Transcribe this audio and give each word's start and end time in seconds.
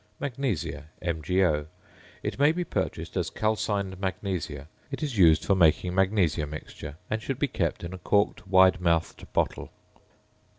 ~Magnesia~, 0.19 0.85
MgO. 1.03 1.67
It 2.23 2.39
may 2.39 2.51
be 2.51 2.63
purchased 2.63 3.15
as 3.15 3.29
"calcined 3.29 3.99
magnesia." 3.99 4.67
It 4.89 5.03
is 5.03 5.15
used 5.15 5.45
for 5.45 5.53
making 5.53 5.93
"magnesia 5.93 6.47
mixture," 6.47 6.97
and 7.07 7.21
should 7.21 7.37
be 7.37 7.47
kept 7.47 7.83
in 7.83 7.93
a 7.93 7.99
corked 7.99 8.47
wide 8.47 8.81
mouthed 8.81 9.31
bottle. 9.31 9.69